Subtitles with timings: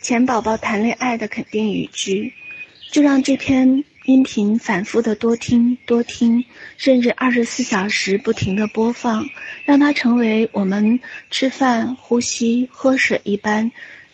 [0.00, 2.32] 钱宝宝谈恋爱的肯定语句，
[2.90, 6.42] 就让这篇音频反复的多听多听，
[6.78, 9.28] 甚至二十四小时不停的播放，
[9.66, 10.98] 让它成为我们
[11.30, 13.70] 吃饭、呼吸、喝水一般，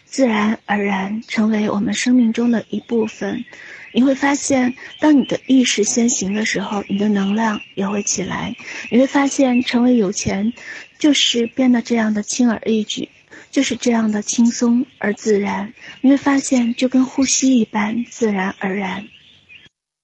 [0.06, 3.44] 自然而然成为我们生命中的一部分。
[3.92, 8.54] 你会发现，当你的意识先行的时候，你的能量也会起来。
[8.90, 10.52] 你会发现，成为有钱，
[10.98, 13.10] 就是变得这样的轻而易举。
[13.50, 15.72] 就是这样的轻松而自然，
[16.02, 19.08] 你会发现就跟呼吸一般自然而然。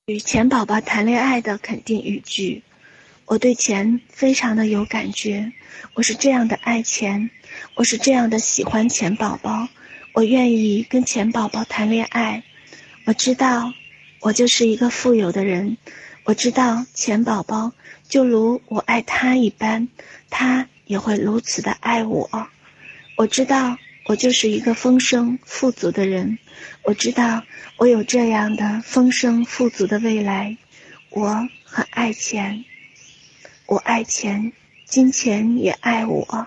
[0.06, 2.62] 与钱宝宝谈恋爱的肯定语句：
[3.26, 5.52] 我对钱非常的有感觉，
[5.92, 7.28] 我是这样的爱钱，
[7.74, 9.68] 我是这样的喜欢钱宝宝，
[10.14, 12.42] 我愿意跟钱宝宝谈恋爱。
[13.06, 13.72] 我知道，
[14.20, 15.78] 我就是一个富有的人，
[16.24, 17.72] 我知道钱宝宝
[18.08, 19.88] 就如我爱他一般，
[20.28, 22.28] 他也会如此的爱我。
[23.16, 26.38] 我知道，我就是一个丰盛富足的人。
[26.82, 27.42] 我知道，
[27.78, 30.58] 我有这样的丰盛富足的未来。
[31.08, 32.66] 我很爱钱，
[33.64, 34.52] 我爱钱，
[34.84, 36.46] 金钱也爱我。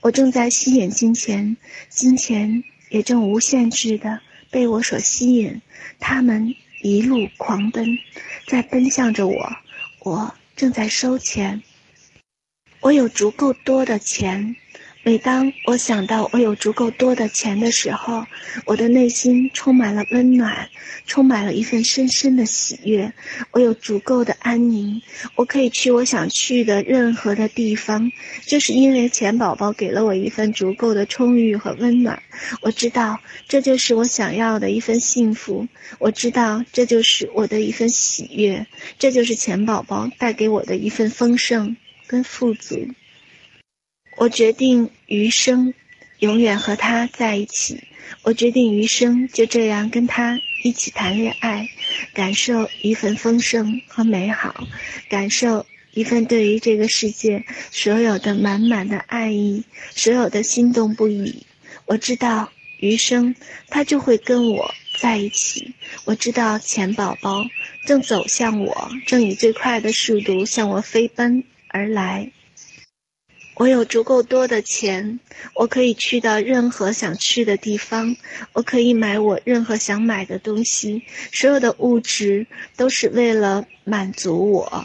[0.00, 1.56] 我正在吸引金钱，
[1.88, 4.20] 金钱也正无限制的
[4.50, 5.60] 被我所吸引。
[5.98, 7.98] 他们一路狂奔，
[8.46, 9.56] 在奔向着我。
[10.00, 11.62] 我正在收钱。
[12.80, 14.56] 我有足够多的钱。
[15.06, 18.26] 每当我想到我有足够多的钱的时候，
[18.64, 20.68] 我的内心充满了温暖，
[21.06, 23.12] 充满了一份深深的喜悦。
[23.52, 25.00] 我有足够的安宁，
[25.36, 28.10] 我可以去我想去的任何的地方，
[28.48, 32.20] 就是因为钱宝宝给了我一份足够的充裕和温暖。
[32.60, 35.68] 我知道这就是我想要的一份幸福，
[36.00, 38.66] 我知道这就是我的一份喜悦，
[38.98, 41.76] 这就是钱宝宝带给我的一份丰盛
[42.08, 42.88] 跟富足。
[44.16, 45.74] 我决定余生
[46.18, 47.84] 永远和他在一起。
[48.22, 51.68] 我决定余生就这样跟他一起谈恋爱，
[52.14, 54.66] 感受一份丰盛和美好，
[55.08, 61.44] 感受一份对于这个世界所有的满满的爱意，所有的心动不已。
[61.84, 62.50] 我知道
[62.80, 63.34] 余生
[63.68, 65.74] 他就会跟我在一起。
[66.04, 67.44] 我知道钱宝宝
[67.86, 72.30] 正走向我，正以最快的速度向我飞奔而来。
[73.56, 75.18] 我有足够多的钱，
[75.54, 78.14] 我可以去到任何想去的地方，
[78.52, 81.02] 我可以买我任何想买的东西。
[81.32, 82.46] 所有的物质
[82.76, 84.84] 都是为了满足我，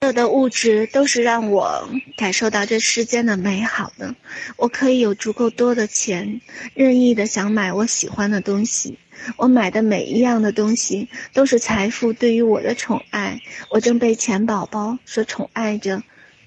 [0.00, 4.16] 所有的物质都是让我感受到这世间的美好的。
[4.56, 6.40] 我可以有足够多的钱，
[6.74, 8.98] 任意的想买我喜欢的东西。
[9.36, 13.40] 我买的每一样的东西都是财富对于我的宠爱。
[13.70, 16.02] 我正被钱宝宝所宠爱着。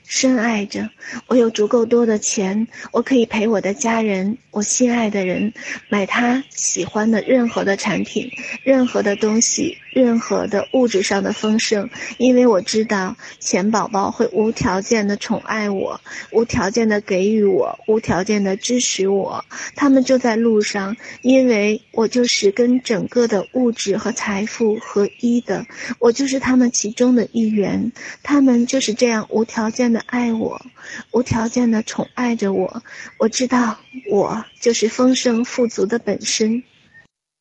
[0.08, 0.90] 深爱着，
[1.28, 5.54] 我有足够多的钱，我可以陪我的家人，我心爱的人，
[5.90, 8.30] 买他喜欢的任何的产品，
[8.64, 16.00] 任何的东西，任何的物质上的丰盛，因为我知道钱宝宝会无条件的宠爱我，
[16.32, 19.44] 无条件的给予我，无条件的支持我。
[19.76, 25.66] 他们就在路上，因为我就是跟整个的物质和财富合一的，
[26.00, 27.92] 我就是他们其中的一员，
[28.24, 30.66] 他们就是这样无条件爱我，
[31.12, 32.84] 无条件的宠爱着我。
[33.18, 33.80] 我知道，
[34.10, 36.64] 我就是丰盛富足的本身，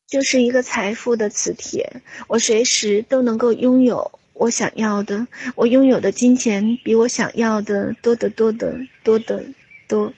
[0.07, 2.01] 就是一个财富的磁铁。
[2.27, 5.27] 我随时都能够拥有我想要的。
[5.55, 9.43] 我拥有的金钱比我想要的多得多得多得
[9.87, 10.13] 多。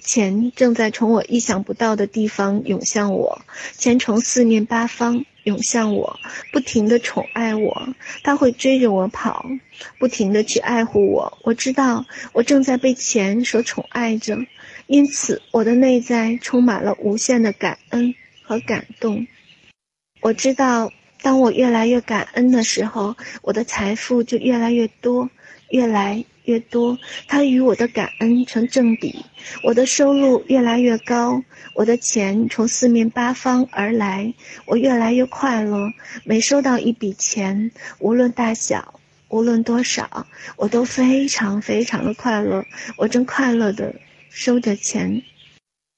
[0.00, 3.42] 钱正在从我意想不到的地方涌向我，
[3.76, 5.24] 钱从四面八方。
[5.44, 6.18] 涌向我，
[6.52, 9.46] 不停地宠爱我，他会追着我跑，
[9.98, 11.38] 不停地去爱护我。
[11.42, 14.38] 我知道我正在被钱所宠爱着，
[14.86, 19.26] 因此我的内在充满了无限的感恩和感动。
[20.20, 25.28] 我知道，当我越来越感恩的时候，我的财富就越来越多，
[25.70, 26.24] 越来。
[26.44, 26.98] 越多，
[27.28, 29.24] 它与我的感恩成正比。
[29.62, 31.42] 我的收入越来越高，
[31.74, 34.34] 我的钱从四面八方而来，
[34.66, 35.92] 我越来越快乐。
[36.24, 42.64] 每收到一笔钱，无论大小，无论多少，我都非常非常的快乐。
[42.96, 43.94] 我正快乐地
[44.28, 45.22] 收着钱，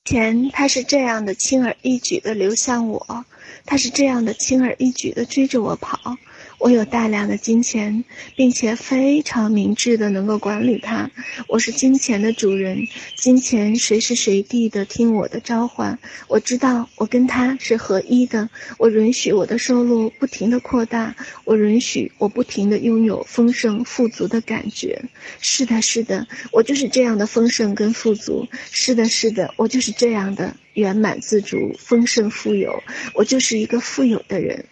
[0.05, 3.25] 钱它是这样的轻而易举地流向我，
[3.64, 6.17] 它是这样的轻而易举地追着我跑。
[6.64, 8.05] 我有大量的金钱，
[8.37, 11.11] 并且非常明智的能够管理它。
[11.46, 15.99] 我是金钱的主人，金钱随时随地的听我的召唤。
[16.26, 18.49] 我知道我跟它是合一的。
[18.78, 21.14] 我允许我的收入不停的扩大，
[21.44, 25.02] 我允许我不停的拥有丰盛富足的感觉。
[25.43, 28.49] 是的，是的，我就是这样的丰盛跟富足。
[28.70, 32.82] 是的，是的，我就是这样的圆满自主、丰盛富有。
[33.12, 34.64] 我就是一个富有的人。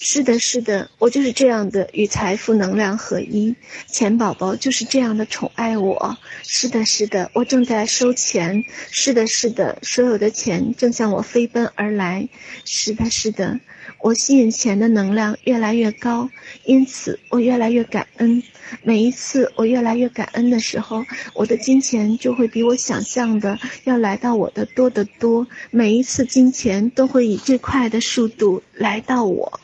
[0.00, 3.56] 是的，是的，我就是这样的与财富能量合一，
[3.88, 6.16] 钱宝宝就是这样的宠爱我。
[6.44, 8.62] 是的，是的，我正在收钱。
[8.92, 12.28] 是的，是的，所有的钱正向我飞奔而来。
[12.64, 13.58] 是的，是的，
[14.00, 16.30] 我吸引钱的能量越来越高，
[16.64, 18.40] 因此我越来越感恩。
[18.84, 21.04] 每一次我越来越感恩的时候，
[21.34, 25.44] 我的金钱就会比我想象的要来到我的多得多。
[25.72, 29.58] 每一次金钱都会以最快的速度来到我。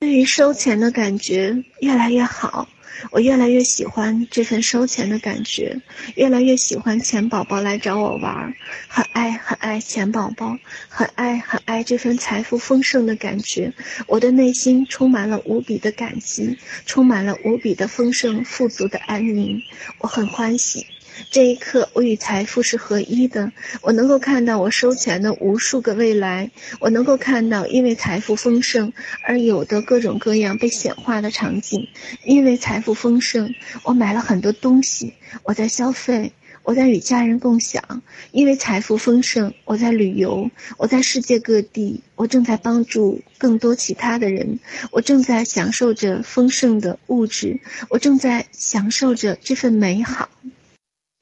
[0.00, 2.68] 对于收钱的感觉越来越好，
[3.10, 5.80] 我越来越喜欢这份收钱的感觉，
[6.14, 8.54] 越来越喜欢钱宝宝来找我玩，
[8.86, 10.56] 很爱很爱钱宝宝，
[10.88, 13.72] 很爱很爱这份财富丰盛的感觉，
[14.06, 16.56] 我的内心充满了无比的感激，
[16.86, 19.60] 充满了无比的丰盛富足的安宁，
[19.98, 20.86] 我很欢喜。
[21.30, 23.52] 这一刻，我与财富是合一的。
[23.82, 26.50] 我能够看到我收钱的无数个未来，
[26.80, 28.92] 我能够看到因为财富丰盛
[29.24, 31.88] 而有的各种各样被显化的场景。
[32.24, 36.32] 因为财富丰盛，我买了很多东西，我在消费，
[36.62, 38.02] 我在与家人共享。
[38.32, 44.58] 因为财富丰盛，我在旅游，我在世界各地，我正在帮助更多其他的人，
[44.90, 47.60] 我正在享受着丰盛的物质，
[47.90, 50.28] 我正在享受着这份美好。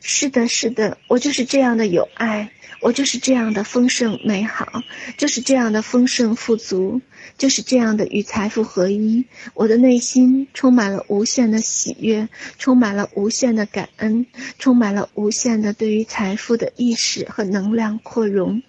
[0.08, 4.82] 是的，是的，我就是这样的有爱，我就是这样的丰盛美好，
[5.16, 7.00] 就是这样的丰盛富足，
[7.36, 9.24] 就是这样的与财富合一。
[9.52, 14.26] 我的内心充满了无限的喜悦，充满了无限的感恩，
[14.60, 18.62] 充满了无限的对于财富的意识和能量扩容。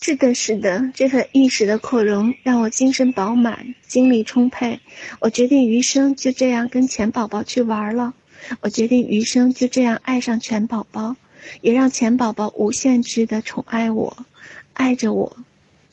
[0.00, 4.80] 是的，是的，这份意识的扩容让我精神饱满，精力充沛。
[5.20, 8.14] 我决定余生就这样跟钱宝宝去玩了。
[8.60, 11.16] 我决定余生就这样爱上钱宝宝，
[11.60, 14.26] 也让钱宝宝无限制的宠爱我，
[14.72, 15.36] 爱着我，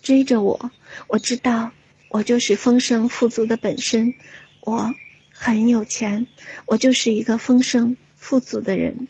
[0.02, 0.72] 追着我。
[1.08, 1.72] 我知道，
[2.10, 4.14] 我就是丰盛富足的本身，
[4.62, 4.94] 我
[5.32, 6.28] 很有钱，
[6.66, 9.08] 我就是一个丰盛富足的人。